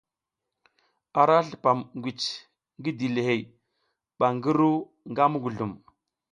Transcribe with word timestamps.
Ara 1.21 1.37
slupam 1.45 1.79
ngwici 1.97 2.31
ngi 2.77 2.91
dilihey 2.99 3.41
ba 4.17 4.27
ngi 4.35 4.51
ru 4.59 4.71
nga 5.09 5.23
muguzlum. 5.31 5.71